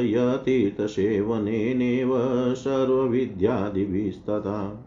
[0.05, 2.09] यतीर्थसेवनेनेव
[2.55, 4.85] सर्वविद्यादिभिस्तथा।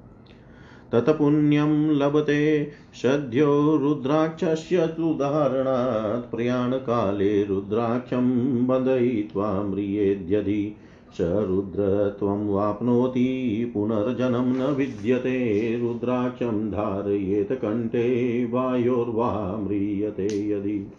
[0.92, 10.76] तत्पुण्यं लभते सद्यो रुद्राक्षस्य तु धारणात् प्रयाणकाले रुद्राक्षं बन्धयित्वा म्रियेद्यधि।
[11.12, 20.92] स रुद्रत्वं वाप्नोति पुनर्जनं न विद्यते। रुद्राक्षं धारयेत कण्ठे वायोर्वा म्रियते यदि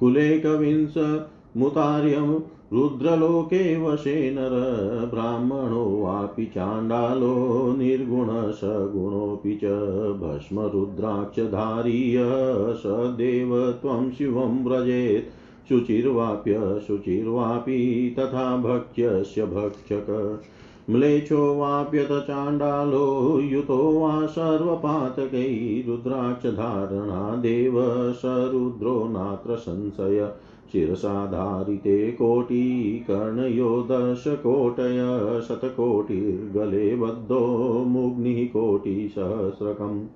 [0.00, 2.40] कुलेकविंशमुतार्यं
[2.72, 9.66] रुद्रलोके वशे नर, ब्राह्मणो वापि चाण्डालो, निर्गुणसगुणोऽपि च
[10.22, 12.24] भस्मरुद्राक्षधारीय
[12.74, 15.35] सदेव त्वं शिवं व्रजेत्।
[15.68, 20.40] शुचिर्वाप्य शुचिर्वापि तथा भक्ष्यस्य भक्षक।
[20.90, 27.74] म्लेच्छो वाप्यत चाण्डालो, युतो वा सर्वपातकै रुद्राक्षधारणादेव
[28.12, 30.32] स रुद्रो नात्र संशय।
[30.72, 34.98] शिरसाधारिते कोटिकर्णयो दशकोटय
[35.48, 37.40] शतकोटिर्गले बद्धो,
[37.84, 40.06] मुग्निः कोटिसहस्रकम्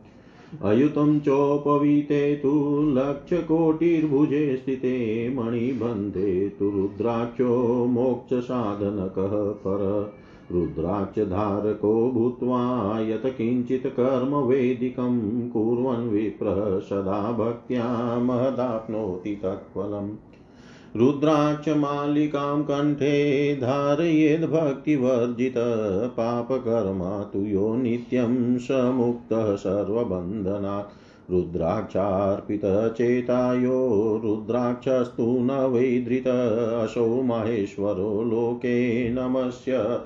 [0.62, 10.12] अयुतं चोपवीते तु लक्षकोटिर्भुजे स्थिते मणिबन्धे तु रुद्राक्षो मोक्षसाधनकः पर।
[10.52, 12.60] रुद्राक्षधारको भूत्वा
[13.00, 20.29] यत् किञ्चित् कर्म वेदिकं कुर्वन् विप्रः सदा भक्त्या महदाप्नोति तत्फलम्।
[20.96, 25.54] रुद्राक्षमालिकां कण्ठे धारयेद्भक्तिवर्जित
[26.16, 30.92] पापकर्मा तु यो नित्यं स मुक्तः सर्वबन्धनात्
[31.30, 32.28] रुद्राक्षार्पितचेतायो
[34.24, 36.26] रुद्राक्षस्तु न वैधृत।
[36.84, 40.00] असौ माहेश्वरो लोके नमस्य।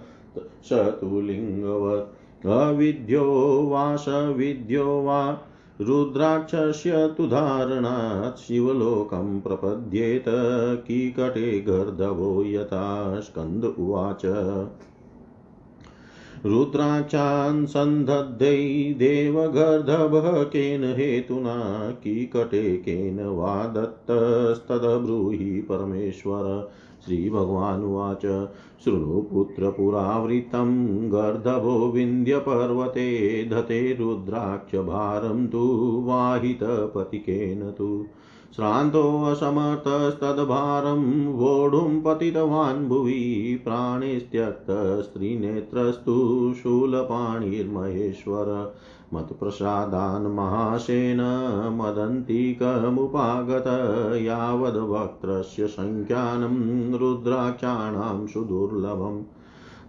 [0.64, 3.24] स तु लिङ्गवत्। अविद्यो
[3.62, 5.38] वा सविद्यो वा
[5.80, 10.24] रुद्राक्षस्य तु धारणात् शिवलोकं प्रपद्येत
[10.86, 14.22] कीकटे गर्दभो यथा स्कन्द उवाच।
[16.46, 26.70] रुद्राक्षान् सन्धद्दै देवगर्धभः केन हेतुना कीकटे केन वा दत्तस्तद्ब्रूहि परमेश्वर।
[27.04, 28.22] श्रीभगवानुवाच।
[29.32, 30.70] पुत्रपुरावृतं
[31.12, 33.08] गर्धभो विन्ध्यपर्वते
[33.44, 35.62] धते रुद्राक्षभारं तु
[36.06, 38.06] वाहितपतिकेन तु।
[38.56, 48.74] श्रान्तोऽसमर्थस्तद्भारं वोढुं पतितवान् भुवि प्राणेस्त्यक्तस्त्रीनेत्रस्तु शूलपाणिर्महेश्वर।
[49.14, 51.20] मत्प्रसादान् महाशेन
[51.78, 53.64] मदन्तिकमुपागत
[54.22, 59.22] यावद्वक्त्रस्य सङ्ख्यानं रुद्राक्षाणां सुदुर्लभम्।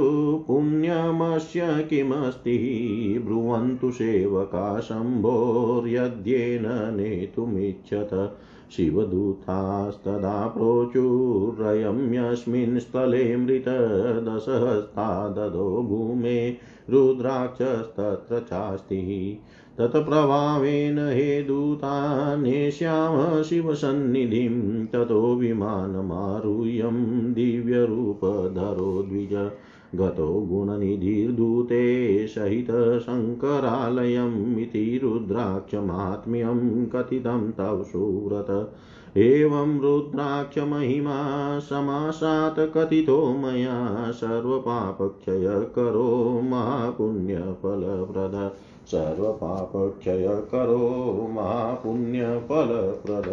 [0.46, 3.22] पुण्यमस्य किमस्ति?
[3.26, 8.38] ब्रुवन्तु सेवका शम्भोर्यद्येन नेतुमिच्छत।
[8.70, 16.56] शिवदूतास्तदा प्रोचुरयं स्थले मृतदशहस्ता ददो भूमे
[16.90, 19.38] रुद्राक्षस्तत्र चास्ति।
[19.80, 29.50] तत्प्रभावेन हे दूतान्येष्यामः शिवसन्निधिं ततो विमानमारुह्यं दिव्यरूपधरो द्विज
[29.94, 38.72] गतो गुणनिधिर्दूते सहितशङ्करालयम् इति रुद्राक्षमाहात्म्यं कथितं तव सुव्रत।
[39.16, 48.50] एवं रुद्राक्षमहिमा समासात् कथितो मया सर्वपापक्षय करो महापुण्यफलप्रद।
[48.86, 53.28] सर्वपापक्षय करो महापुण्यफलप्रद।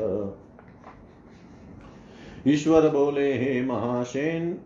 [2.47, 4.59] ईश्वर बोले, हे महासेन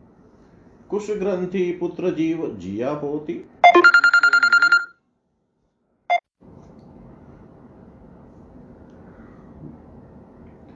[0.89, 3.45] कुश ग्रंथि पुत्र जीव जिया पोती।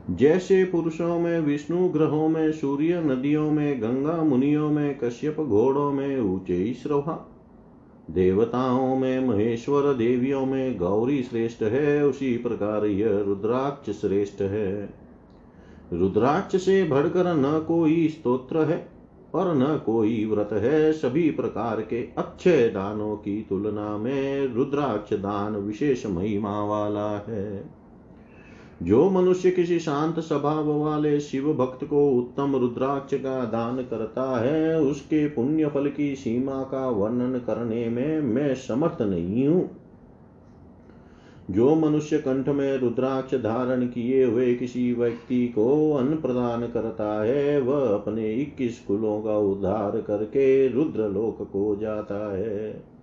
[0.09, 6.19] जैसे पुरुषों में विष्णु ग्रहों में सूर्य नदियों में गंगा मुनियों में कश्यप घोड़ों में
[6.19, 7.31] ऊँचे श्रवा
[8.11, 14.93] देवताओं में, महेश्वर देवियों में गौरी श्रेष्ठ है, उसी प्रकार यह रुद्राक्ष श्रेष्ठ है।
[15.93, 18.89] रुद्राक्ष से भड़कर न कोई स्तोत्र है
[19.35, 25.55] और न कोई व्रत है, सभी प्रकार के अच्छे दानों की तुलना में रुद्राक्ष दान
[25.55, 27.74] विशेष महिमा वाला है।
[28.83, 34.81] जो मनुष्य किसी शांत स्वभाव वाले शिव भक्त को उत्तम रुद्राक्ष का दान करता है,
[34.81, 39.69] उसके पुण्य फल की सीमा का वर्णन करने में मैं समर्थ नहीं हूँ।
[41.51, 47.61] जो मनुष्य कंठ में रुद्राक्ष धारण किए हुए किसी व्यक्ति को अन्न प्रदान करता है,
[47.61, 52.94] वह अपने इक्कीस कुलों का उद्धार करके रुद्र लोक को जाता है।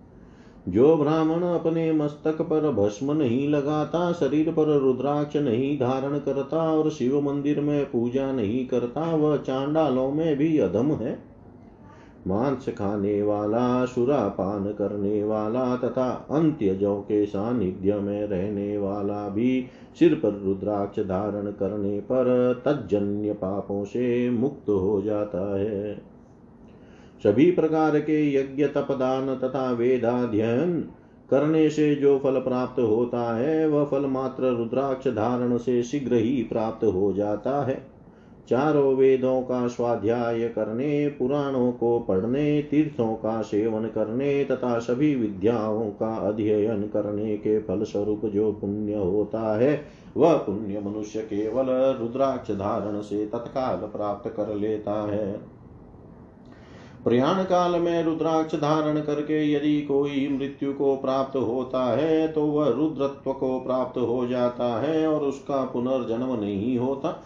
[0.67, 6.89] जो ब्राह्मण अपने मस्तक पर भस्म नहीं लगाता, शरीर पर रुद्राक्ष नहीं धारण करता और
[6.89, 11.33] शिव मंदिर में पूजा नहीं करता, वह चांडालों में भी अधम है।
[12.27, 19.65] मांस खाने वाला सुरापान करने वाला तथा अंत्य अंत्यजों के सानिध्य में रहने वाला भी
[19.99, 26.12] सिर पर रुद्राक्ष धारण करने पर तजन्य पापों से मुक्त हो जाता है।
[27.23, 30.89] सभी प्रकार के यज्ञ, तपदान तथा वेदाध्ययन
[31.29, 36.43] करने से जो फल प्राप्त होता है, वह फल मात्र रुद्राक्ष धारण से शीघ्र ही
[36.43, 37.93] प्राप्त हो जाता है।
[38.49, 45.89] चारों वेदों का स्वाध्याय करने, पुराणों को पढ़ने, तीर्थों का सेवन करने तथा सभी विद्याओं
[45.89, 49.81] का अध्ययन करने के फल स्वरूप जो पुण्य होता है,
[50.17, 51.65] वह पुण्य मनुष्य केवल
[52.01, 55.52] रुद्राक्ष धारण से तत्काल प्राप्त कर लेता है।
[57.03, 62.69] प्रयाण काल में रुद्राक्ष धारण करके यदि कोई मृत्यु को प्राप्त होता है तो वह
[62.69, 67.21] रुद्रत्व को प्राप्त हो जाता है और उसका पुनर्जन्म नहीं होता।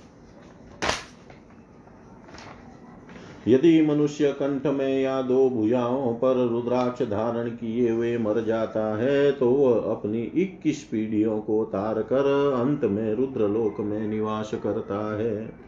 [3.48, 9.32] यदि मनुष्य कंठ में या दो भुजाओं पर रुद्राक्ष धारण किए हुए मर जाता है
[9.32, 15.67] तो वह अपनी इक्कीस पीढ़ियों को तार कर अंत में रुद्रलोक में निवास करता है।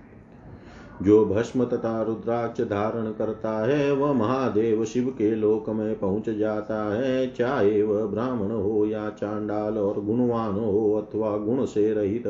[1.02, 6.84] जो भस्म तथा रुद्राक्ष धारण करता है, वह महादेव शिव के लोक में पहुँच जाता
[6.94, 12.24] है। चाहे वह ब्राह्मण हो या चांडाल और गुणवान हो अथवा गुण से रहित,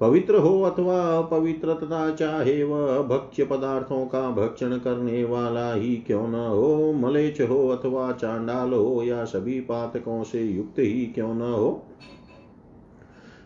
[0.00, 6.26] पवित्र हो अथवा अपवित्र, तथा चाहे वह भक्ष्य पदार्थों का भक्षण करने वाला ही क्यों
[6.28, 11.52] न हो मलेच हो अथवा चांडाल हो या सभी पातकों से युक्त ही क्यों न
[11.52, 11.70] हो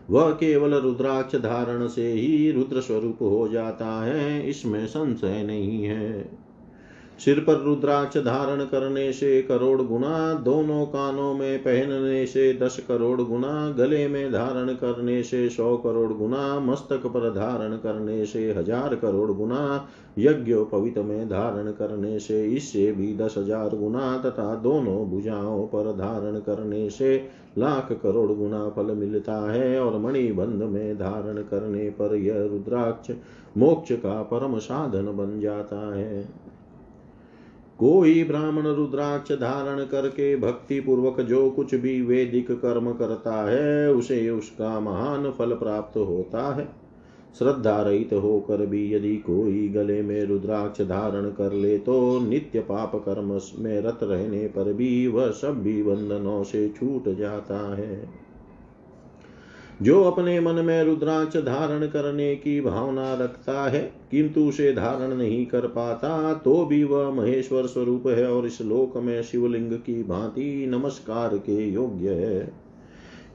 [0.09, 6.44] वह केवल रुद्राक्ष धारण से ही रुद्र स्वरूप हो जाता है, इसमें संशय नहीं है।
[7.19, 13.21] सिर पर रुद्राक्ष धारण करने से करोड़ गुना दोनों कानों में पहनने से दस करोड़
[13.21, 18.95] गुना गले में धारण करने से सौ करोड़ गुना मस्तक पर धारण करने से हज़ार
[18.95, 19.87] करोड़ गुना
[20.19, 26.39] यज्ञोपवित में धारण करने से इससे भी दस हज़ार गुना तथा दोनों भुजाओं पर धारण
[26.39, 27.17] करने से
[27.57, 33.11] लाख करोड़ गुना फल मिलता है, और मणिबंध में धारण करने पर यह रुद्राक्ष
[33.57, 36.27] मोक्ष का परम साधन बन जाता है।
[37.79, 44.29] कोई ब्राह्मण रुद्राक्ष धारण करके भक्ति पूर्वक जो कुछ भी वैदिक कर्म करता है, उसे
[44.29, 46.67] उसका महान फल प्राप्त होता है।
[47.39, 52.95] श्रद्धा रहित होकर भी यदि कोई गले में रुद्राक्ष धारण कर ले तो नित्य पाप
[52.95, 58.24] कर्म में रत रहने पर भी वह सब भी बंधनों से छूट जाता है।
[59.81, 65.45] जो अपने मन में रुद्राक्ष धारण करने की भावना रखता है, किंतु उसे धारण नहीं
[65.45, 70.65] कर पाता तो भी वह महेश्वर स्वरूप है और इस लोक में शिवलिंग की भांति
[70.69, 72.53] नमस्कार के योग्य है।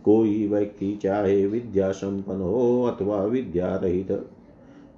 [0.05, 4.13] कोई व्यक्ति चाहे विद्या संपन्न हो अथवा विद्या रहित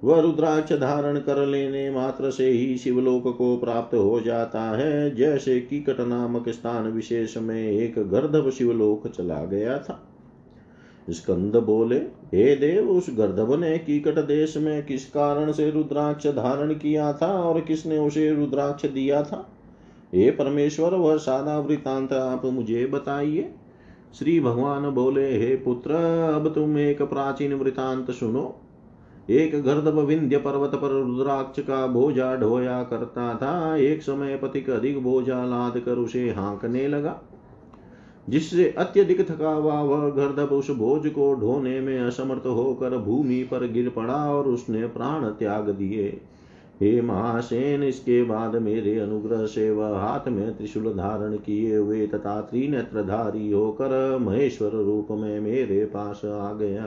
[0.03, 5.59] वह रुद्राक्ष धारण कर लेने मात्र से ही शिवलोक को प्राप्त हो जाता है, जैसे
[5.59, 9.99] कीकट नामक स्थान विशेष में एक गर्धव शिवलोक चला गया था।
[11.09, 11.95] स्कंद बोले,
[12.33, 17.27] हे देव, उस गर्दभ ने कीकट देश में किस कारण से रुद्राक्ष धारण किया था
[17.27, 19.49] और किसने उसे रुद्राक्ष दिया था?
[20.15, 23.53] हे परमेश्वर, वह सादा वृतांत आप मुझे बताइए।
[24.19, 25.91] श्री भगवान बोले, हे पुत्र,
[26.35, 28.59] अब तुम एक प्राचीन वृतांत सुनो।
[29.29, 35.03] एक गर्दभ विंध्य पर्वत पर रुद्राक्ष का भोजा ढोया करता था। एक समय पथिक अधिक
[35.03, 37.21] भोजा लाद कर उसे हाँकने लगा।
[38.29, 43.67] जिससे अत्यधिक थका हुआ वह गर्दभ उस बोझ को ढोने में असमर्थ होकर भूमि पर
[43.67, 46.21] गिर पड़ा और उसने प्राण त्याग दिए।
[46.81, 52.39] हे महासेन, इसके बाद मेरे अनुग्रह से वह हाथ में त्रिशूल धारण किए हुए तथा
[52.41, 56.85] त्रिनेत्रधारी होकर महेश्वर रूप में मेरे पास आ गया।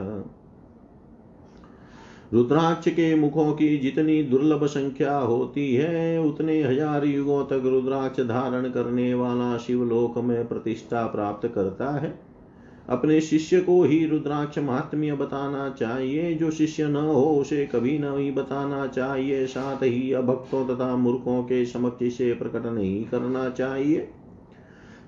[2.33, 8.69] रुद्राक्ष के मुखों की जितनी दुर्लभ संख्या होती है, उतने हज़ार युगों तक रुद्राक्ष धारण
[8.69, 12.19] करने वाला शिवलोक में प्रतिष्ठा प्राप्त करता है।
[12.89, 18.33] अपने शिष्य को ही रुद्राक्ष महात्म्य बताना चाहिए। जो शिष्य न हो, उसे कभी नहीं
[18.33, 24.09] बताना चाहिए। साथ ही अभक्तों तथा मूर्खों के समक्ष से प्रकट नहीं करना चाहिए।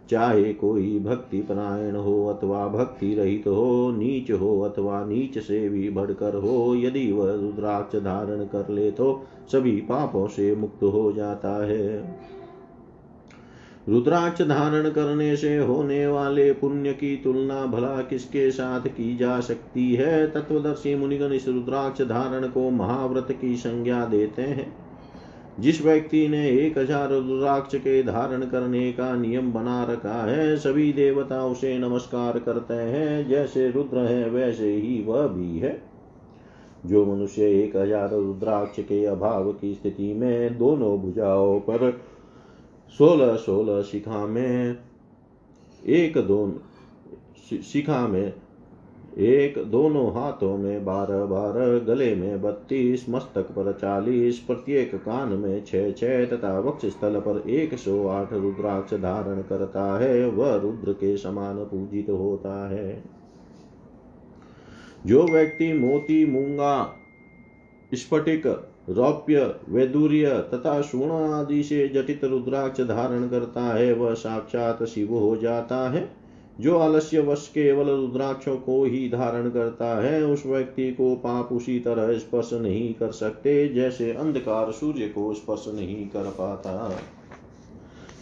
[0.10, 5.90] चाहे कोई भक्ति परायण हो अथवा भक्ति रहित हो, नीच हो अथवा नीच से भी
[5.90, 11.66] बढ़कर हो, यदि वह रुद्राक्ष धारण कर ले तो सभी पापों से मुक्त हो जाता
[11.66, 12.20] है।
[13.90, 19.94] रुद्राक्ष धारण करने से होने वाले पुण्य की तुलना भला किसके साथ की जा सकती
[19.94, 20.32] है?
[20.32, 24.89] तत्वदर्शी मुनिगण इस रुद्राक्ष धारण को महाव्रत की संज्ञा देते हैं।
[25.60, 30.92] जिस व्यक्ति ने एक हज़ार रुद्राक्ष के धारण करने का नियम बना रखा है, सभी
[30.94, 35.82] देवता उसे नमस्कार करते हैं। जैसे रुद्र है, वैसे ही वह भी है।
[36.86, 41.92] जो मनुष्य एक हज़ार रुद्राक्ष के अभाव की स्थिति में दोनों भुजाओं पर
[43.00, 44.78] सोलह सोलह शिखा में,
[45.86, 48.34] एक दोनों शिखा में
[49.18, 55.66] एक दोनों हाथों में बारह बारह, गले में बत्तीस, मस्तक पर चालीस, प्रत्येक कान में
[55.66, 60.94] छह छह तथा वक्ष स्थल पर एक सौ आठ रुद्राक्ष धारण करता है, वह रुद्र
[60.94, 63.04] के समान पूजित होता है।
[65.06, 66.96] जो व्यक्ति मोती, मूँगा,
[67.94, 68.48] स्फटिक,
[68.90, 75.38] रौप्य, वैदुर्य तथा स्वर्ण आदि से जटित रुद्राक्ष धारण करता है, वह साक्षात शिव हो
[75.38, 76.19] जाता है।
[76.60, 81.80] जो आलस्य वश केवल रुद्राक्षों को ही धारण करता है, उस व्यक्ति को पाप उसी
[81.80, 87.00] तरह स्पर्श नहीं कर सकते, जैसे अंधकार सूर्य को स्पर्श नहीं कर पाता।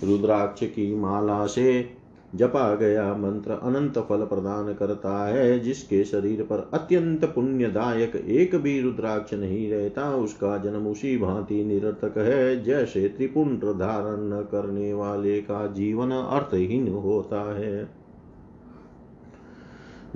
[0.04, 1.97] रुद्राक्ष की माला से
[2.36, 8.82] जपा गया मंत्र अनंत फल प्रदान करता है, जिसके शरीर पर अत्यंत पुण्यदायक एक भी
[8.82, 15.41] रुद्राक्ष नहीं रहता, उसका जन्म उसी भांति निरर्थक है, जैसे त्रिपुंड धारण न करने वाले
[15.41, 17.96] का जीवन अर्थहीन होता है।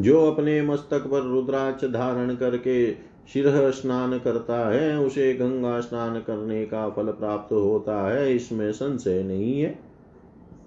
[0.02, 2.92] जो अपने मस्तक पर रुद्राक्ष धारण करके
[3.34, 9.24] शिरह स्नान करता है, उसे गंगा स्नान करने का फल प्राप्त होता है, इसमें संशय
[9.24, 9.80] नहीं है।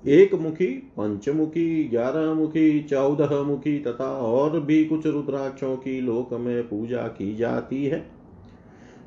[0.07, 6.69] एक मुखी, पंचमुखी, ग्यारह मुखी, चौदह मुखी तथा और भी कुछ रुद्राक्षों की लोक में
[6.69, 8.07] पूजा की जाती है।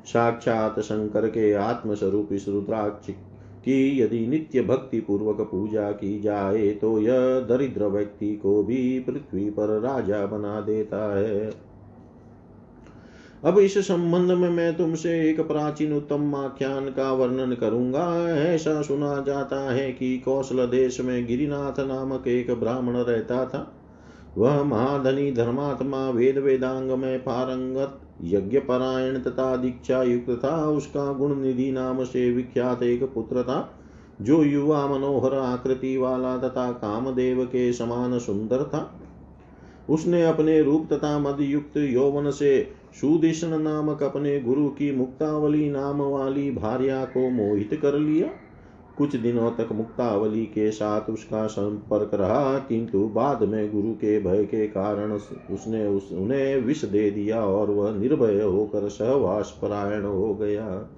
[0.04, 3.10] साक्षात शंकर के आत्मस्वरूप इस रुद्राक्ष
[3.68, 9.48] की यदि नित्य भक्ति पूर्वक पूजा की जाए तो यह दरिद्र व्यक्ति को भी पृथ्वी
[9.50, 11.50] पर राजा बना देता है।
[13.44, 19.12] अब इस संबंध में मैं तुमसे एक प्राचीन उत्तम आख्यान का वर्णन करूँगा। ऐसा सुना
[19.26, 23.60] जाता है कि कौशल देश में गिरिनाथ नामक एक ब्राह्मण रहता था।
[24.38, 31.40] वह महाधनी धर्मात्मा वेद वेदांग में पारंगत यज्ञ परायण तथा दीक्षा युक्त था उसका गुण
[31.40, 33.78] निधि नाम से विख्यात एक पुत्र था,
[34.22, 39.00] जो युवा मनोहर आकृति वाला तथा कामदेव के समान सुंदर था।
[39.90, 46.02] उसने अपने रूप तथा मद युक्त यौवन से सुदिशन नामक अपने गुरु की मुक्तावली नाम
[46.02, 48.28] वाली भार्या को मोहित कर लिया।
[48.98, 54.44] कुछ दिनों तक मुक्तावली के साथ उसका संपर्क रहा, किंतु बाद में गुरु के भय
[54.44, 55.12] के कारण
[55.50, 60.88] उसने उस, उन्हें विष दे दिया और वह निर्भय होकर सहवास परायण हो गया।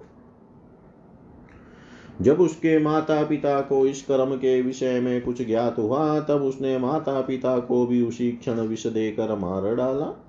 [2.21, 6.79] जब उसके माता पिता को इस कर्म के विषय में कुछ ज्ञात हुआ, तब उसने
[6.79, 10.27] माता पिता को भी उसी क्षण विष देकर मार डाला।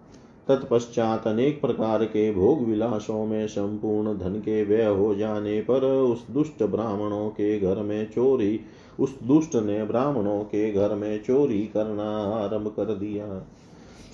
[0.51, 6.27] तत्पश्चात अनेक प्रकार के भोग विलासों में संपूर्ण धन के व्यय हो जाने पर उस
[6.31, 8.59] दुष्ट ब्राह्मणों के घर में चोरी,
[8.99, 13.47] उस दुष्ट ने ब्राह्मणों के घर में चोरी करना आरंभ कर दिया।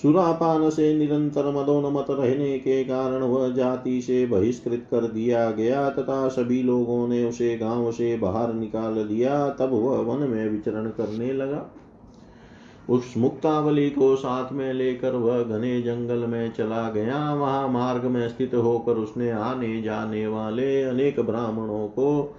[0.02, 6.28] सुरापान से निरंतर मदोन्मत रहने के कारण वह जाति से बहिष्कृत कर दिया गया तथा
[6.28, 11.34] सभी लोगों ने उसे गाँव से बाहर निकाल दिया, तब वह वन में विचरण करने
[11.34, 11.70] लगा।
[12.90, 18.28] उस मुक्तावली को साथ में लेकर वह घने जंगल में चला गया। वहाँ मार्ग में
[18.30, 22.36] स्थित होकर उसने आने जाने वाले अनेक ब्राह्मणों को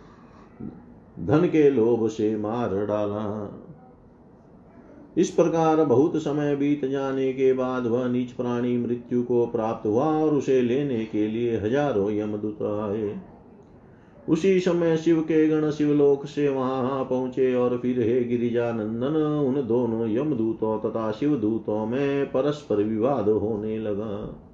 [1.21, 3.25] धन के लोभ से मार डाला।
[5.17, 10.05] इस प्रकार बहुत समय बीत जाने के बाद वह नीच प्राणी मृत्यु को प्राप्त हुआ
[10.05, 13.09] और उसे लेने के लिए हज़ारों यमदूत आए।
[14.29, 20.09] उसी समय शिव के गण शिवलोक से वहाँ पहुँचे और फिर हे गिरिजानंदन, उन दोनों
[20.09, 24.45] यमदूतों तथा शिवदूतों में परस्पर विवाद होने लगा।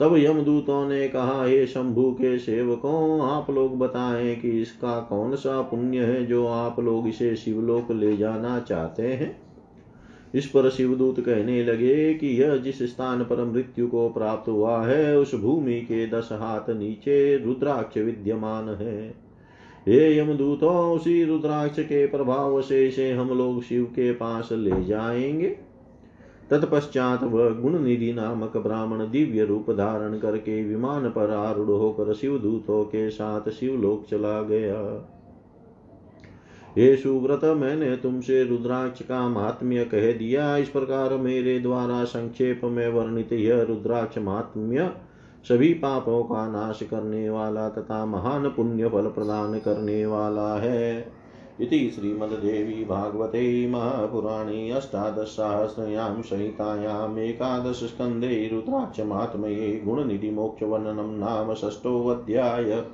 [0.00, 5.62] तब यमदूतों ने कहा, हे शंभु के सेवकों, आप लोग बताएँ कि इसका कौन सा
[5.62, 9.47] पुण्य है जो आप लोग इसे शिवलोक ले जाना चाहते हैं?
[10.34, 15.18] इस पर शिवदूत कहने लगे कि यह जिस स्थान पर मृत्यु को प्राप्त हुआ है,
[15.18, 19.14] उस भूमि के दस हाथ नीचे रुद्राक्ष विद्यमान है।
[19.88, 25.56] हे यमदूतों, उसी रुद्राक्ष के प्रभाव से इसे हम लोग शिव के पास ले जाएँगे।
[26.50, 32.84] तत्पश्चात वह गुण निधि नामक ब्राह्मण दिव्य रूप धारण करके विमान पर आरूढ़ होकर शिवदूतों
[32.84, 35.14] के साथ शिवलोक चला गया।
[36.78, 42.88] हे सुव्रत मैंने तुमसे रुद्राक्ष का महात्म्य कह दिया। इस प्रकार मेरे द्वारा संक्षेप में
[42.88, 44.90] वर्णित यह रुद्राक्ष महात्म्य
[45.48, 51.12] सभी पापों का नाश करने वाला तथा महान पुण्य फल प्रदान करने वाला है।
[51.60, 62.84] इति श्रीमद्देवी भागवते महापुराणे अष्टादशसहस्रयां संहितायाम् एकादशस्कन्धे रुद्राक्षमात्मये गुणनिधिमोक्षवर्णनं नाम षष्ठोऽध्याय।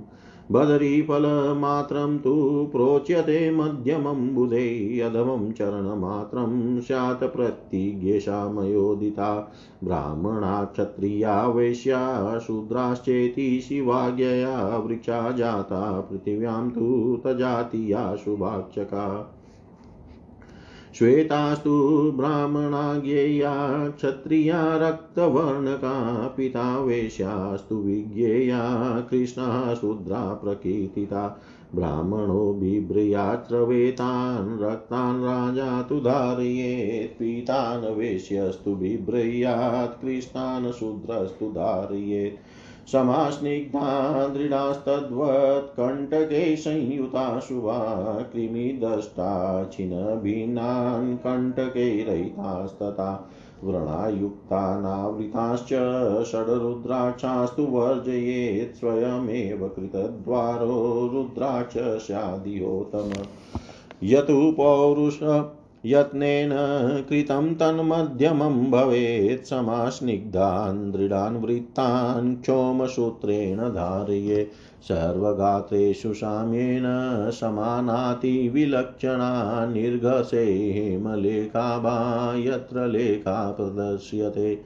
[0.52, 9.52] बदरीफलमात्रं तु प्रोच्यते मध्यमं बुधे अधमं चरणमात्रं स्यात् प्रत्यज्ञेषामयोदिता
[9.84, 19.33] ब्राह्मणा क्षत्रिया वैश्या, शूद्राश्चेति शिवाज्ञया, वृक्षा जाता, पृथिव्यां तु तजातीया शुभाक्षका
[20.98, 31.40] श्वेतास्तु ब्राह्मणा ज्ञेया क्षत्रिया रक्तवर्णका पिता वेश्यास्तु विज्ञेया कृष्णः शूद्रा प्रकीर्तिता।
[31.74, 42.38] ब्राह्मणो बिभ्रयात्रवेतान् रक्तान् राजा तु धारयेत्, पीतान् वेश्यस्तु बिभ्रयात्, कृष्णान् शूद्रस्तु धारयेत्।
[42.92, 47.78] समास्निग्धा दृढास्तद्वत् कण्टके संयुता शुभा
[48.32, 53.30] कृमिदष्टा छिन्नभिन्नान् कण्टके रहितास्तथा
[53.64, 55.68] व्रणायुक्तानावृताश्च
[56.30, 63.12] षड्रुद्राक्षास्तु वर्जयेत् स्वयमेव कृतद्वारो रुद्राक्ष स्यादियोतम
[64.02, 65.18] यतु पौरुष
[65.86, 66.50] यत्नेन
[67.08, 74.50] कृतं तन्मध्यमं भवेत् समास्निग्धान् दृढान् वृत्तान् क्षोमसूत्रेण धारये
[74.82, 76.82] सर्वगात्रेषु साम्येन
[77.30, 84.64] समानातिविलक्षणा निर्घसे हेमलेखाभा यत्र लेखा प्रदर्श्यते।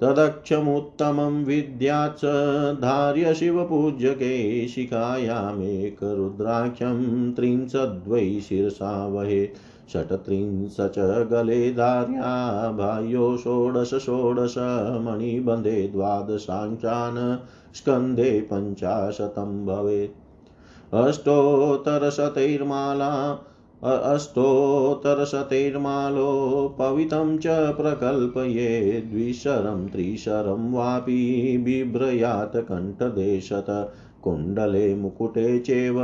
[0.00, 9.56] तदक्षमुत्तमं विद्यात् धार्य शिवपूज्यके शिखायामेकरुद्राक्षं त्रिंशद्वै शिरसा वहेत्
[9.92, 14.54] षट्त्रिंशच गले धार्या बाह्यो षोडश षोडश
[15.00, 23.38] मणिबन्धे द्वादशाङ्कान् स्कन्धे पञ्चाशतं भवेत् अष्टोत्तरशतैर्माला
[23.84, 35.96] अष्टोत्तरशतैर्मालो पवितं च प्रकल्पये द्विशरं त्रिशरं वापि बिभ्रयात् कण्ठदेशत। कुण्डले मुकुटे चैव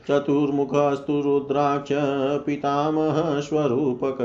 [0.07, 1.89] चतुर्मुखस्तु रुद्राक्ष
[2.45, 4.17] पितामहस्वरूपक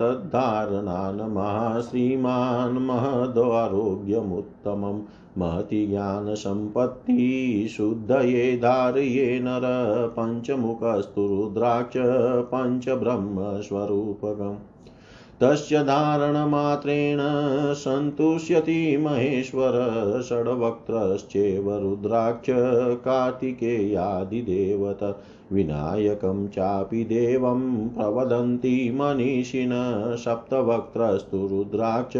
[0.00, 5.02] तद्धारणान् श्रीमान् महदारोग्यमुत्तमम्
[5.38, 11.94] महति ज्ञानसम्पत्ति शुद्धये धारये नर पञ्चमुखस्तु रुद्राक्ष
[12.54, 14.67] पञ्चब्रह्मस्वरूपकम्।
[15.42, 17.18] तस्य धारणमात्रेण
[17.74, 19.72] सन्तुष्यति महेश्वर
[20.28, 22.50] षड्वक्त्रश्चेव रुद्राक्ष
[23.04, 25.18] कार्तिकेयादिदेवत।
[25.52, 29.70] विनायकं चापि देवं प्रवदन्ति मनीषिण
[30.24, 32.16] सप्तवक्त्रस्तु रुद्राक्ष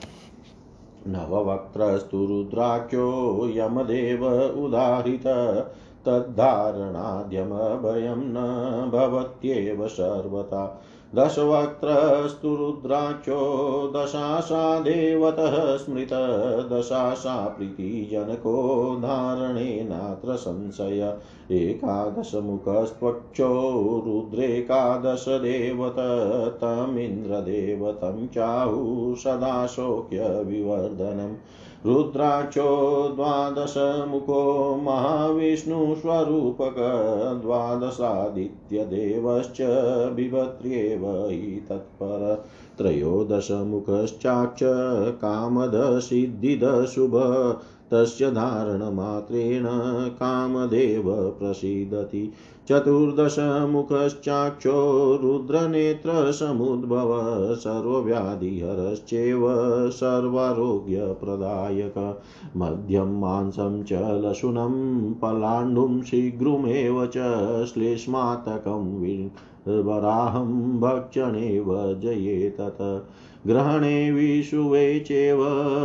[1.07, 5.23] नववक्त्रस्तु रुद्राक्षो यमदेव उदाहृत।
[6.07, 10.81] तद्धारणाद्यमभयं न भवत्येव सर्वथा।
[11.15, 16.09] दशवक्त्रस्तु रुद्राक्षो दशाशा देवतः स्मृत,
[16.73, 21.17] दशाशा प्रीतिजनको धारणेनात्र संशय।
[21.51, 25.95] एकादशमुखस्त्वक्षो रुद्रेकादशदेवत
[26.63, 31.35] तमिन्द्रदेवतं चाहु सदा शोक्यविवर्धनम्
[31.87, 32.69] रुद्राक्षो
[33.15, 34.41] द्वादशमुखो
[34.83, 36.75] महाविष्णुस्वरूपक
[37.41, 39.59] द्वादशादित्यदेवश्च
[40.15, 42.21] बिभत्र्येव हि तत्पर
[42.77, 44.63] त्रयोदशमुखश्चाक्ष
[45.21, 47.15] कामदसिद्धिदशुभ
[47.91, 49.65] तस्य धारणमात्रेण
[50.09, 51.07] कामदेव
[51.39, 52.23] प्रसीदति।
[52.69, 57.11] चतुर्दशमुखश्चाक्षो रुद्रनेत्रसमुद्भव
[57.55, 59.47] सर्वव्याधिहरश्चेव
[59.89, 62.19] सर्वारोग्यप्रदायक।
[62.57, 67.17] मध्यं मांसं च लशुनं, पलाण्डुं शीघ्रमेव च
[67.65, 69.29] श्लेष्मातकं
[69.81, 73.07] वराहं भक्षणेव जयेतत्।
[73.47, 75.37] ग्रहणे विषुवे चैव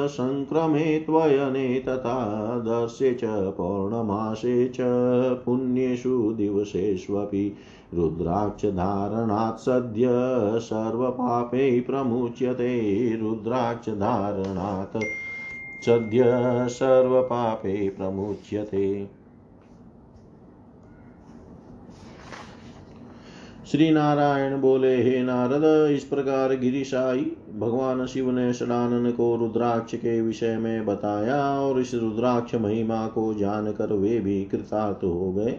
[0.09, 4.77] सङ्क्रमे त्वयने तथा दर्शे च पौर्णमासे च
[5.45, 7.57] पुण्येषु दिवसेष्वपि
[7.95, 10.09] रुद्राक्षधारणात् सद्य
[10.61, 14.97] सर्वपापै प्रमुच्यते। रुद्राक्षधारणात्
[15.85, 16.23] सद्य
[16.69, 19.22] सर्वपापे प्रमुच्यते।
[23.73, 30.21] श्री नारायण बोले, हे नारद, इस प्रकार गिरिशाई भगवान शिव ने षडानन को रुद्राक्ष के
[30.21, 35.59] विषय में बताया और इस रुद्राक्ष महिमा को जानकर वे भी कृतार्थ हो गए।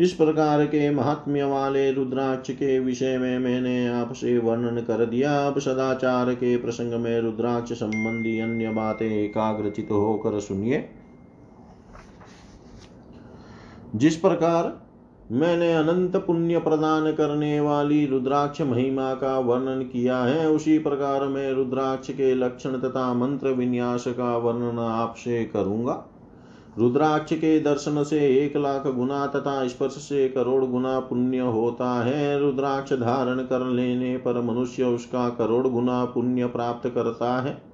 [0.00, 5.58] इस प्रकार के महात्म्य वाले रुद्राक्ष के विषय में मैंने आपसे वर्णन कर दिया। अब
[5.58, 10.88] सदाचार के प्रसंग में रुद्राक्ष संबंधी अन्य बातें एकाग्रचित होकर सुनिए।
[13.96, 14.81] जिस प्रकार
[15.32, 21.52] मैंने अनंत पुण्य प्रदान करने वाली रुद्राक्ष महिमा का वर्णन किया है। उसी प्रकार मैं
[21.52, 26.04] रुद्राक्ष के लक्षण तथा मंत्र विन्यास का वर्णन आपसे करूँगा।
[26.78, 32.40] रुद्राक्ष के दर्शन से एक लाख गुना तथा स्पर्श से करोड़ गुना पुण्य होता है।
[32.40, 37.71] रुद्राक्ष धारण कर लेने पर मनुष्य उसका करोड़ गुना पुण्य प्राप्त करता है।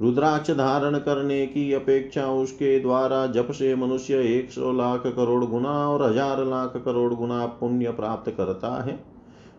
[0.00, 5.72] रुद्राक्ष धारण करने की अपेक्षा उसके द्वारा जप से मनुष्य एक सौ लाख करोड़ गुना
[5.88, 8.98] और हज़ार लाख करोड़ गुना पुण्य प्राप्त करता है।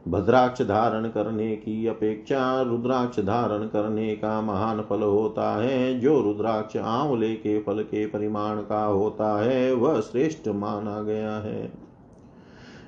[0.08, 6.78] भद्राक्ष धारण करने की अपेक्षा रुद्राक्ष धारण करने का महान फल होता है। जो रुद्राक्ष
[6.78, 11.83] आंवले के फल के परिमाण का होता है, वह श्रेष्ठ माना गया है।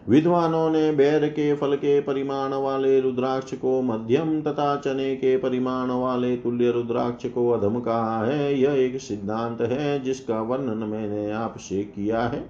[0.09, 5.91] विद्वानों ने बैर के फल के परिमाण वाले रुद्राक्ष को मध्यम तथा चने के परिमाण
[5.91, 11.83] वाले तुल्य रुद्राक्ष को अधम कहा है। यह एक सिद्धांत है जिसका वर्णन मैंने आपसे
[11.83, 12.43] किया है।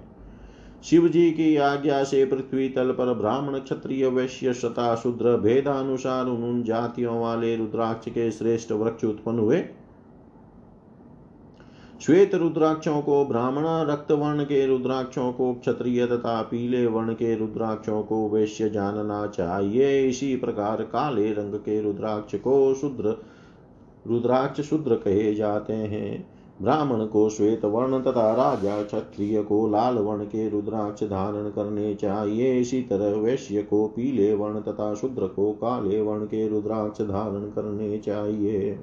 [0.84, 6.62] शिव जी की आज्ञा से पृथ्वी तल पर ब्राह्मण, क्षत्रिय, वैश्य शता शूद्र भेदानुसार उन
[6.62, 9.64] जातियों वाले रुद्राक्ष के श्रेष्ठ वृक्ष उत्पन्न हुए।
[12.00, 18.02] श्वेत रुद्राक्षों को, ब्राह्मण रक्त वर्ण के रुद्राक्षों को, क्षत्रिय तथा पीले वर्ण के रुद्राक्षों
[18.02, 23.22] को वैश्य जानना चाहिए। इसी प्रकार काले रंग के रुद्राक्ष को शुद्र,
[24.06, 26.28] रुद्राक्ष शुद्र कहे जाते हैं।
[26.62, 32.60] ब्राह्मण को श्वेत वर्ण तथा राजा क्षत्रिय को लाल वर्ण के रुद्राक्ष धारण करने चाहिए।
[32.60, 37.98] इसी तरह वैश्य को पीले वर्ण तथा शूद्र को काले वर्ण के रुद्राक्ष धारण करने
[37.98, 38.78] चाहिए।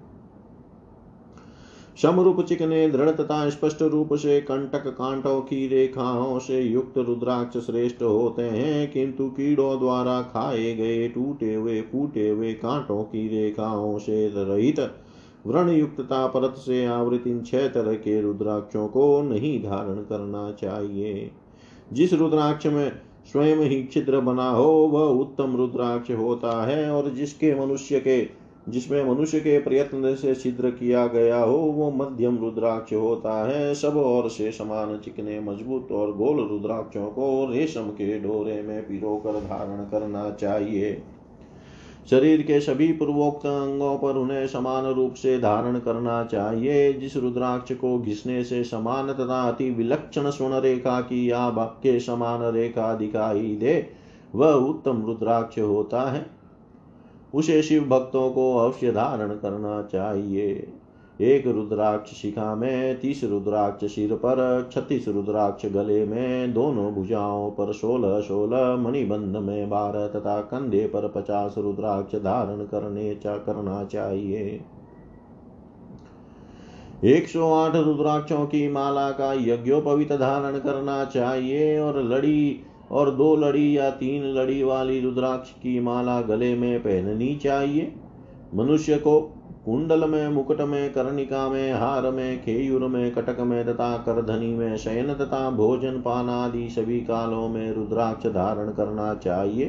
[2.01, 8.01] समरूप चिकने दृढ़ तथा स्पष्ट रूप से कंटक कांटों की रेखाओं से युक्त रुद्राक्ष श्रेष्ठ
[8.01, 14.27] होते हैं, किंतु कीड़ों द्वारा खाए गए, टूटे हुए, फूटे हुए कांटों की रेखाओं से
[14.27, 14.79] रहित
[15.47, 21.31] व्रण युक्तता परत से आवृत इन छह तरह के रुद्राक्षों को नहीं धारण करना चाहिए।
[21.93, 22.91] जिस रुद्राक्ष में
[23.31, 29.03] स्वयं ही छिद्र बना हो, वह उत्तम रुद्राक्ष होता है, और जिसके मनुष्य के जिसमें
[29.05, 34.29] मनुष्य के प्रयत्न से छिद्र किया गया हो, वो मध्यम रुद्राक्ष होता है। सब और
[34.29, 39.83] से समान चिकने मज़बूत और गोल रुद्राक्षों को रेशम के डोरे में पिरो कर धारण
[39.83, 41.01] करना चाहिए।
[42.09, 47.71] शरीर के सभी पूर्वोक्त अंगों पर उन्हें समान रूप से धारण करना चाहिए। जिस रुद्राक्ष
[47.71, 53.55] को घिसने से समान तथा अति विलक्षण स्वर्ण रेखा की या के समान रेखा दिखाई
[53.55, 53.89] दे,
[54.35, 56.25] वह उत्तम रुद्राक्ष होता है।
[57.33, 60.73] उसे शिव भक्तों को अवश्य धारण करना चाहिए।
[61.21, 67.73] एक रुद्राक्ष शिखा में, तीस रुद्राक्ष सिर पर, छत्तीस रुद्राक्ष गले में, दोनों भुजाओं पर
[67.73, 74.61] सोलह सोलह मणिबंध में बारह तथा कंधे पर पचास रुद्राक्ष धारण करने चा, करना चाहिए।
[77.03, 82.59] एक सौ आठ रुद्राक्षों की माला का यज्ञोपवित धारण करना चाहिए और लड़ी
[82.91, 87.93] और दो लड़ी या तीन लड़ी वाली रुद्राक्ष की माला गले में पहननी चाहिए।
[88.55, 89.21] मनुष्य को
[89.65, 94.77] कुंडल में, मुकुट में, कर्णिका में, हार में, खेयुर में, कटक में तथा करधनी में,
[94.77, 99.65] शयन तथा भोजन पान आदि सभी कालों में रुद्राक्ष धारण करना चाहिए।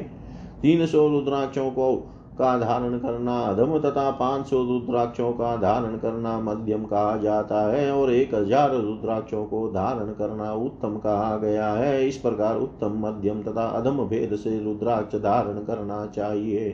[0.61, 6.39] तीन सौ रुद्राक्षों को का धारण करना, अधम तथा पाँच सौ रुद्राक्षों का धारण करना
[6.41, 12.07] मध्यम कहा जाता है और एक हज़ार रुद्राक्षों को धारण करना उत्तम कहा गया है।
[12.07, 16.69] इस प्रकार उत्तम, मध्यम तथा अधम भेद से रुद्राक्ष धारण करना चाहिए।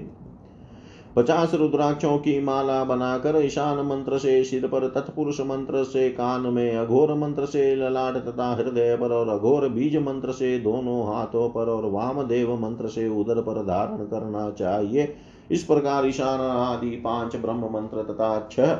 [1.15, 6.77] पचास रुद्राक्षों की माला बनाकर ईशान मंत्र से, सिर पर तत्पुरुष मंत्र से, कान में
[6.77, 11.69] अघोर मंत्र से, ललाट तथा हृदय पर और अघोर बीज मंत्र से दोनों हाथों पर
[11.69, 15.13] और वामदेव मंत्र से उदर पर धारण करना चाहिए।
[15.51, 18.75] इस प्रकार ईशान आदि पाँच ब्रह्म मंत्र तथा छह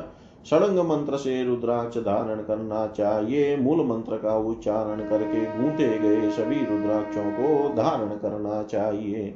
[0.50, 6.64] षडंग मंत्र से रुद्राक्ष धारण करना चाहिए। मूल मंत्र का उच्चारण करके गूंथे गए सभी
[6.64, 9.34] रुद्राक्षों को धारण करना चाहिए।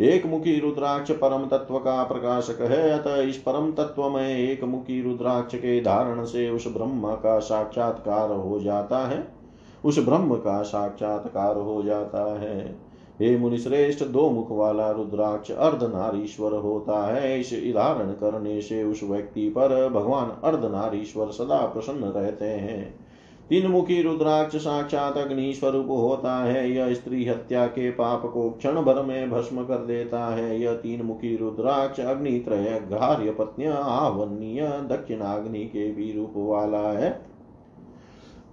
[0.00, 5.02] एक मुखी रुद्राक्ष परम तत्व का प्रकाशक है, अतः इस परम तत्व में एक मुखी
[5.02, 9.28] रुद्राक्ष के धारण से उस ब्रह्म का साक्षात्कार हो जाता है।
[9.84, 12.83] उस ब्रह्म का साक्षात्कार हो जाता है।
[13.20, 19.48] हे मुनिश्रेष्ठ दो मुख वाला रुद्राक्ष अर्धनारीश्वर होता है। इस धारण करने से उस व्यक्ति
[19.48, 23.04] पर भगवान अर्धनारीश्वर सदा प्रसन्न रहते हैं।
[23.48, 28.82] तीन मुखी रुद्राक्ष साक्षात अग्नि स्वरूप होता है। यह स्त्री हत्या के पाप को क्षण
[28.82, 34.68] भर में भस्म कर देता है। यह तीन मुखी रुद्राक्ष अग्नि त्रय घार्य पत्न्य आवन्य
[34.90, 37.33] दक्षिणाग्नि के भी रूप वाला है।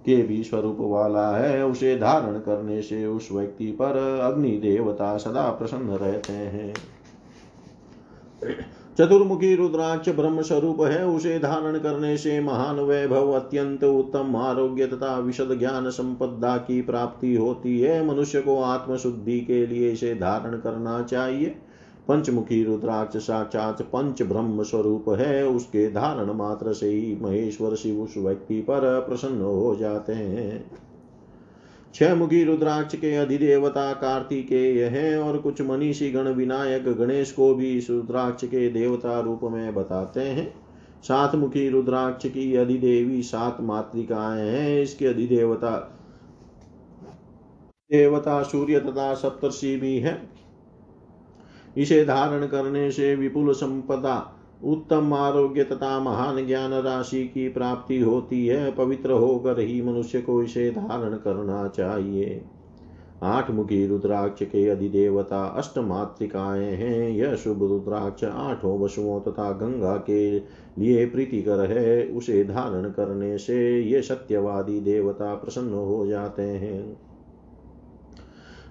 [0.06, 5.50] के भी स्वरूप वाला है, उसे धारण करने से उस व्यक्ति पर अग्नि देवता सदा
[5.50, 6.74] प्रसन्न रहते हैं।
[8.98, 15.18] चतुर्मुखी रुद्राक्ष ब्रह्म स्वरूप है, उसे धारण करने से महान वैभव, अत्यंत उत्तम आरोग्य तथा
[15.18, 21.02] विशद ज्ञान संपदा की प्राप्ति होती है। मनुष्य को आत्मशुद्धि के लिए इसे धारण करना
[21.02, 21.56] चाहिए।
[22.08, 28.16] पंचमुखी रुद्राक्ष साक्षात पंच ब्रह्म स्वरूप है। उसके धारण मात्र से ही महेश्वर शिव उस
[28.16, 30.64] व्यक्ति पर प्रसन्न हो जाते हैं।
[31.94, 37.70] छह मुखी रुद्राक्ष के अधिदेवता कार्तिकेय है और कुछ मनीषी गण विनायक गणेश को भी
[37.78, 40.52] इस रुद्राक्ष के देवता रूप में बताते हैं।
[41.02, 45.70] सात मुखी रुद्राक्ष की अधिदेवी सात मातृकाएँ हैं। इसके अधिदेवता,
[47.90, 50.31] देवता सूर्य तथा सप्तर्षि भी है।
[51.76, 58.46] इसे धारण करने से विपुल संपदा, उत्तम आरोग्य तथा महान ज्ञान राशि की प्राप्ति होती
[58.46, 62.44] है। पवित्र होकर ही मनुष्य को इसे धारण करना चाहिए।
[63.22, 69.96] आठ मुखी रुद्राक्ष के अधिदेवता अष्ट मातृकाएँ हैं। यह शुभ रुद्राक्ष आठों वशुओं तथा गंगा
[69.96, 70.38] के
[70.78, 77.11] लिए प्रीतिकर है। उसे धारण करने से ये सत्यवादी देवता प्रसन्न हो जाते हैं।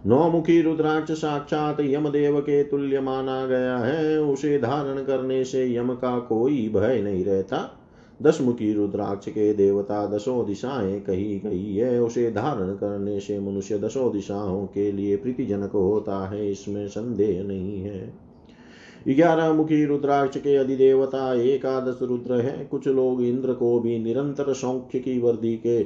[0.07, 6.19] नौमुखी रुद्राक्ष साक्षात यमदेव के तुल्य माना गया है। उसे धारण करने से यम का
[6.19, 7.77] कोई भय नहीं रहता।
[8.21, 13.79] दस मुखी रुद्राक्ष के देवता दसों दिशाएँ कही गई है। उसे धारण करने से मनुष्य
[13.79, 18.13] दसों दिशाओं के लिए प्रीतिजनक होता है। इसमें संदेह नहीं है।
[19.07, 24.99] ग्यारह मुखी रुद्राक्ष के अधिदेवता एकादश रुद्र है। कुछ लोग इंद्र को भी निरंतर सौख्य
[24.99, 25.83] की वर्दी के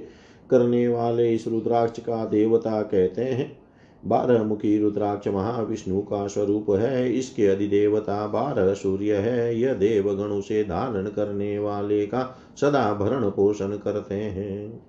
[0.49, 3.64] करने वाले इस रुद्राक्ष का देवता कहते हैं।
[4.07, 10.63] बारह मुखी रुद्राक्ष महाविष्णु का स्वरूप है, इसके अधिदेवता बारह सूर्य है, यह देवगण उसे
[10.63, 14.83] धारण करने वाले का सदा भरण पोषण करते हैं।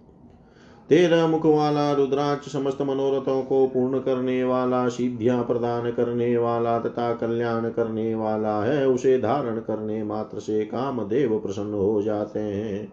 [0.89, 7.13] तेरह मुख वाला रुद्राक्ष समस्त मनोरथों को पूर्ण करने वाला, सिद्धियाँ प्रदान करने वाला तथा
[7.15, 12.93] कल्याण करने वाला है, उसे धारण करने मात्र से काम देव प्रसन्न हो जाते हैं।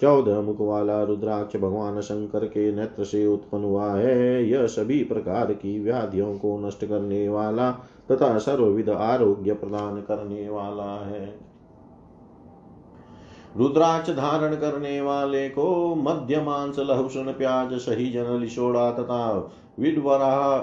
[0.00, 5.52] चौदह मुख वाला रुद्राक्ष भगवान शंकर के नेत्र से उत्पन्न हुआ है। यह सभी प्रकार
[5.52, 7.70] की व्याधियों को नष्ट करने वाला
[8.12, 11.48] तथा सर्वविध आरोग्य प्रदान करने वाला है।
[13.56, 20.58] रुद्राक्ष धारण करने वाले को मध्य मांस, लहसुन, प्याज, सही जन, लिशोड़ा तथा विडवरा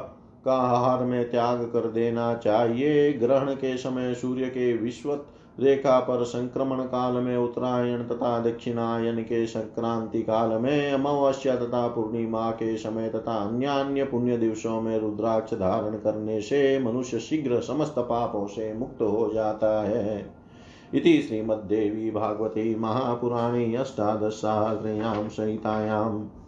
[0.45, 5.25] का आहार में त्याग कर देना चाहिए। ग्रहण के समय सूर्य के विश्वत
[5.59, 12.51] रेखा पर संक्रमण काल में उत्तरायण तथा दक्षिणायन के संक्रांति काल में अमावस्या तथा पूर्णिमा
[12.51, 17.95] के समय तथा अन्य अन्य पुण्य दिवसों में रुद्राक्ष धारण करने से मनुष्य शीघ्र समस्त
[17.97, 20.33] पापों से मुक्त हो जाता है।
[20.93, 26.44] इति श्रीमद्देवी भागवती महापुराणे अष्टादशसहस्रयां संहितायाम्।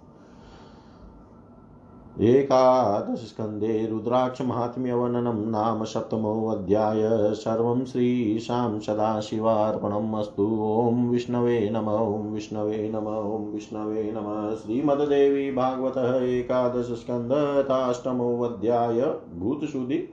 [2.21, 13.53] एकादशस्कन्धे रुद्राक्षमाहात्म्यवर्णनं नाम सप्तमोऽध्याय सर्वं श्रीशां सदाशिवार्पणम् अस्तु। ॐ विष्णवे नम, ॐ विष्णवे नम, ॐ
[13.53, 20.09] विष्णवे नम। श्रीमद्देवी भागवतः एकादशस्कन्धताष्टमोऽध्याय भूतशुद्धि।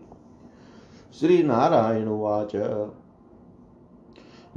[1.21, 2.57] श्रीनारायण उवाच।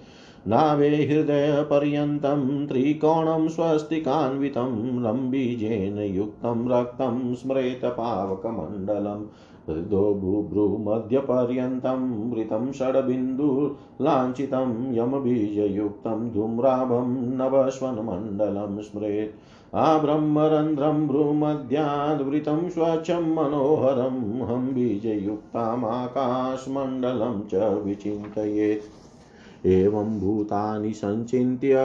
[0.49, 9.25] नावे हृदयपर्यन्तं त्रिकोणं स्वस्तिकान्वितं लम्बीजेन युक्तं रक्तं स्मरेत पावकमण्डलम्
[9.69, 19.35] हृदो भूभ्रूमध्यपर्यन्तं वृतं षड्बिन्दुलाञ्छितं यमबीजयुक्तं धूम्राभं नवस्वनमण्डलं स्मरेत्।
[19.75, 31.75] आब्रह्मरन्ध्रं भ्रूमध्याद्वृतं स्वच्छं मनोहरं हं बीजयुक्तामाकाशमण्डलं च विचिन्तयेत्। एवं भूतानि सञ्चिन्त्य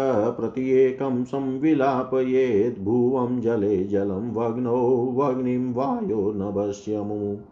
[0.41, 7.52] प्रत्येकं संविलापयेत्। भुवं जले जलं वग्नौ वग्निं वायो नभस्यमु।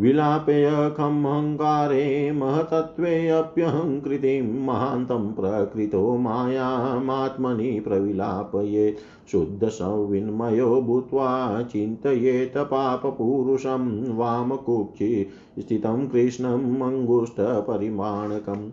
[0.00, 8.96] विलापेऽखमहङ्कारे महतत्त्वेऽप्यहङ्कृतिं महान्तं प्रकृतो मायामात्मनि प्रविलापये
[9.32, 15.26] शुद्धसंविन्मयो भूत्वा चिन्तयेत पापपुरुषं वामकुक्षि
[15.58, 18.70] स्थितं कृष्णम् अङ्गुष्ठपरिमाणकम्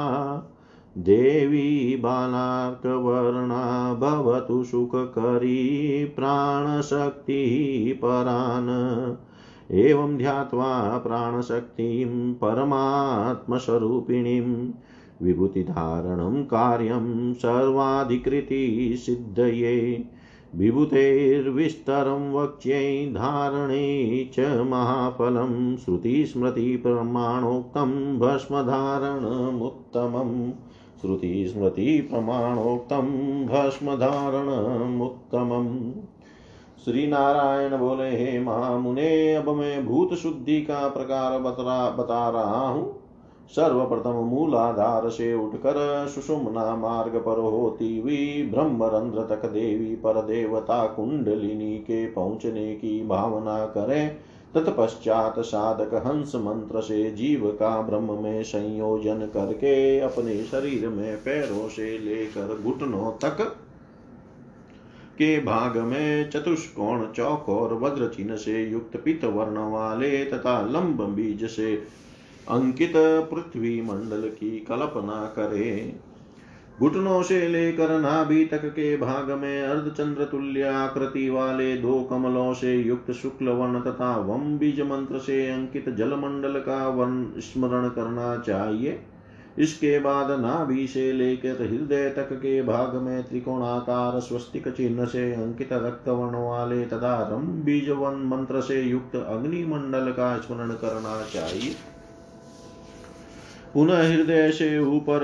[0.98, 9.16] देवी बालार्कवर्णा भवतु सुखकरी प्राणशक्तिः परान्।
[9.72, 14.72] एवं ध्यात्वा प्राणशक्तिं परमात्मस्वरूपिणीं
[15.22, 20.06] विभूतिधारणं कार्यं सर्वाधिकृतिसिद्धये
[20.56, 30.52] विभूतेर्विस्तरं वक्ष्यै धारणे च महाफलं श्रुतिस्मृतिप्रमाणोक्तं भस्मधारणमुत्तमम्।
[31.04, 33.06] श्रुतिस्मृतिप्रमाणोक्तं
[33.45, 35.91] भस्मधारणमुत्तमम्।
[36.86, 42.99] श्री नारायण बोले, हे महामुने, अब मैं भूत शुद्धि का प्रकार बता बता रहा हूँ।
[43.49, 51.78] सर्वप्रथम मूलाधार से उठकर सुषुम्ना मार्ग पर होती हुई ब्रह्मरंध्र तक देवी पर देवता कुंडलिनी
[51.78, 54.18] के पहुँचने की भावना करें।
[54.56, 61.68] तत्पश्चात साधक हंस मंत्र से जीव का ब्रह्म में संयोजन करके अपने शरीर में पैरों
[61.70, 63.41] से लेकर घुटनों तक
[65.18, 71.01] के भाग में चतुष्कोण चौक और वज्र चिन्ह से युक्त पित वर्ण वाले तथा लंब
[71.01, 71.76] बीज से
[72.49, 72.93] अंकित
[73.32, 75.99] पृथ्वी मंडल की कल्पना करे।
[76.80, 82.76] घुटनों से लेकर नाभि तक के भाग में अर्धचंद्र तुल्य आकृति वाले दो कमलों से
[82.76, 88.36] युक्त शुक्ल वर्ण तथा वम बीज मंत्र से अंकित जल मंडल का वर्ण स्मरण करना
[88.38, 88.99] चाहिए
[89.59, 95.74] इसके बाद नाभि से लेकर हृदय तक के भाग में त्रिकोणाकार स्वस्तिक चिन्ह से अंकित
[95.74, 101.21] रक्त वर्ण वाले तथा रम बीज वन मंत्र से युक्त अग्नि मंडल का स्मरण करना
[101.34, 101.76] चाहिए
[103.74, 105.24] पुनः हृदय से ऊपर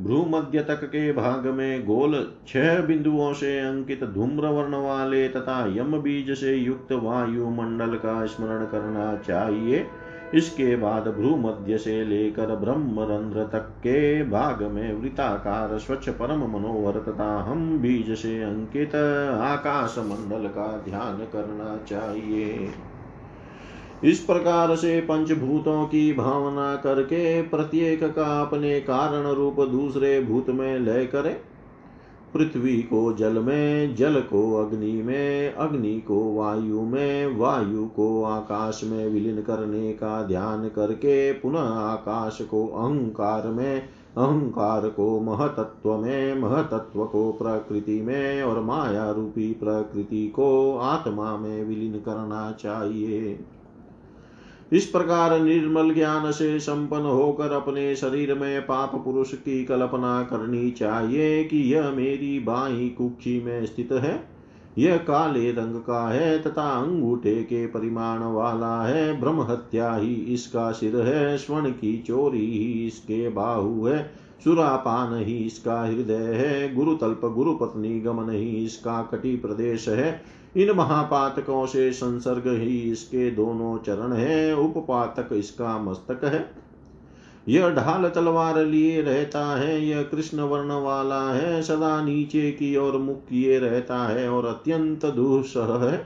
[0.00, 5.98] भ्रूमध्य तक के भाग में गोल छह बिंदुओं से अंकित धूम्र वर्ण वाले तथा यम
[5.98, 9.86] बीज से युक्त वायु मंडल का स्मरण करना चाहिए।
[10.34, 17.30] इसके बाद भ्रूमध्य से लेकर ब्रह्मरंध्र तक के भाग में वृताकार स्वच्छ परम मनोहर तथा
[17.42, 22.68] हम बीज से अंकित आकाश मंडल का ध्यान करना चाहिए।
[24.04, 30.78] इस प्रकार से पंचभूतों की भावना करके प्रत्येक का अपने कारण रूप दूसरे भूत में
[30.78, 31.40] लय करे।
[32.34, 38.80] पृथ्वी को जल में, जल को अग्नि में, अग्नि को वायु में, वायु को आकाश
[38.84, 43.80] में विलीन करने का ध्यान करके पुनः आकाश को अहंकार में,
[44.16, 51.64] अहंकार को महतत्व में, महतत्व को प्रकृति में और माया रूपी प्रकृति को आत्मा में
[51.64, 53.40] विलीन करना चाहिए।
[54.72, 60.70] इस प्रकार निर्मल ज्ञान से संपन्न होकर अपने शरीर में पाप पुरुष की कल्पना करनी
[60.70, 64.28] चाहिए कि यह मेरी बाई कुक्षी में स्थित है।
[64.78, 70.72] यह काले रंग का है तथा अंगूठे के परिमाण वाला है। ब्रह्म हत्या ही इसका
[70.72, 74.10] सिर है, स्वर्ण की चोरी ही इसके बाहु है।
[74.44, 80.70] सुरापान ही इसका हृदय है, गुरुतल्प गुरु पत्नी गमन ही इसका कटी प्रदेश है। इन
[80.70, 86.50] महापातकों से संसर्ग ही इसके दोनों चरण है। उपपातक इसका मस्तक है।
[87.48, 92.96] यह ढाल तलवार लिए रहता है, यह कृष्ण वर्ण वाला है, सदा नीचे की ओर
[92.96, 95.96] मुख किए रहता है और अत्यंत दुस्सह है।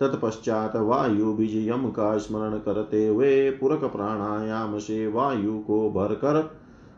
[0.00, 6.56] तत्पश्चात वायु बीज यम का स्मरण करते हुए पूरक प्राणायाम से वायु को भरकर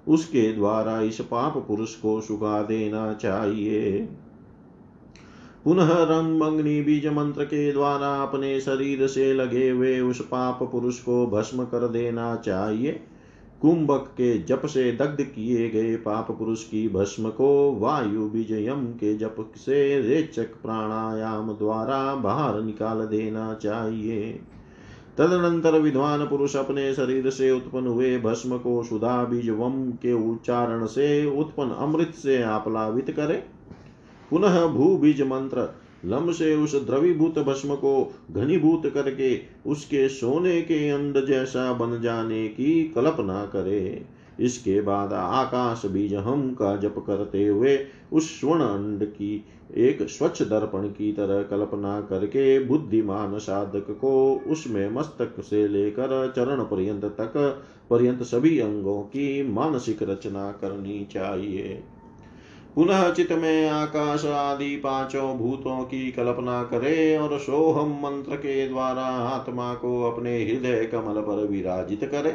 [0.08, 4.08] उसके द्वारा इस पाप पुरुष को सुखा देना चाहिए।
[5.68, 10.98] पुनः रंग मंगनी बीज मंत्र के द्वारा अपने शरीर से लगे हुए उस पाप पुरुष
[10.98, 13.00] को भस्म कर देना चाहिए।
[13.62, 18.86] कुंभक के जप से दग्ध किए गए पाप पुरुष की भस्म को वायु बीज यम
[18.86, 24.40] के जप से रेचक प्राणायाम द्वारा बाहर निकाल देना चाहिए।
[25.18, 30.86] तदनंतर विद्वान पुरुष अपने शरीर से उत्पन्न हुए भस्म को सुधा बीज वम के उच्चारण
[30.86, 33.57] से, उत्पन्न अमृत से आप्लावित करे।
[34.30, 35.68] पुनः भू बीज मंत्र
[36.04, 42.48] लम से उस द्रवीभूत भस्म को घनीभूत करके उसके सोने के अंड जैसा बन जाने
[42.48, 44.04] की कल्पना करे।
[44.40, 47.78] इसके बाद आकाश बीज हम का जप करते हुए
[48.12, 49.44] उस स्वर्ण अंड की
[49.76, 56.62] एक स्वच्छ दर्पण की तरह कल्पना करके बुद्धिमान साधक को उसमें मस्तक से लेकर चरण
[56.62, 61.82] पर्यंत तक, पर्यंत सभी अंगों की मानसिक रचना करनी चाहिए।
[62.78, 69.02] पुनः चित में आकाश आदि पाँचों भूतों की कल्पना करे और सोहम मंत्र के द्वारा
[69.02, 72.30] आत्मा को अपने हृदय कमल पर विराजित करे।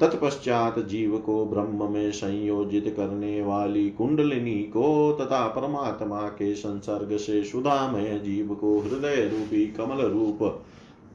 [0.00, 7.44] तत्पश्चात जीव को ब्रह्म में संयोजित करने वाली कुंडलिनी को तथा परमात्मा के संसर्ग से
[7.44, 10.64] सुधामय जीव को हृदय रूपी कमल रूप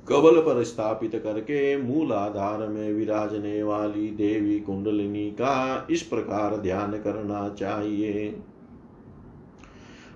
[0.10, 6.92] कबल पर स्थापित करके मूल आधार में विराजने वाली देवी कुंडलिनी का इस प्रकार ध्यान
[6.92, 8.40] करना चाहिए।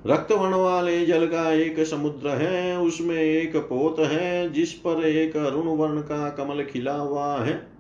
[0.08, 5.38] रक्त वर्ण वाले जल का एक समुद्र है, उसमें एक पोत है, जिस पर एक
[5.38, 7.75] अरुण वर्ण का कमल खिला हुआ है।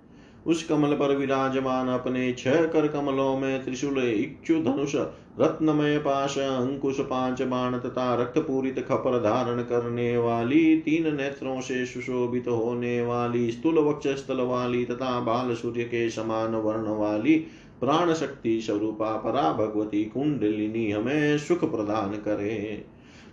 [0.45, 4.95] उस कमल पर विराजमान अपने छह कर कमलों में त्रिशूल इक्षु धनुष,
[5.39, 11.85] रत्नमय, पाश, अंकुश, पाँच बाण तथा रक्त पूरित खपर धारण करने वाली तीन नेत्रों से
[11.85, 17.35] सुशोभित होने वाली स्थूल वक्ष स्थल वाली तथा बाल सूर्य के समान वर्ण वाली
[17.79, 22.85] प्राण शक्ति स्वरूपा परा भगवती कुंडलिनी हमें सुख प्रदान करे,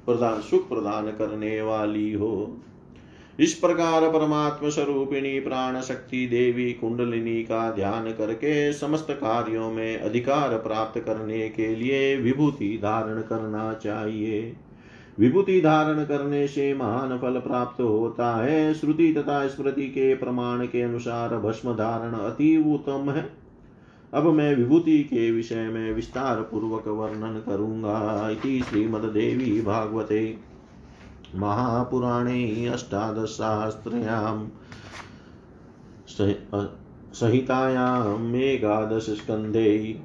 [0.06, 2.60] प्रदान सुख प्रदान करने वाली हो।
[3.40, 10.48] इस प्रकार परमात्म स्वरूपिणी प्राण शक्ति देवी कुंडलिनी का ध्यान करके समस्त कार्यों में अधिकार
[10.48, 14.56] प्राप्त करने के लिए विभूति धारण करना चाहिए।
[15.18, 20.82] विभूति धारण करने से महान फल प्राप्त होता है। श्रुति तथा स्मृति के प्रमाण के
[20.82, 23.32] अनुसार भस्म धारण अति उत्तम है।
[24.14, 30.51] अब मैं विभूति के विषय में विस्तार पूर्वक वर्णन करूँगा। इति श्रीमद्देवी भागवते।
[31.36, 34.48] महापुराणे अष्टादशशास्त्र्यां
[37.14, 40.00] संहितायाम् एकादशस्कन्धे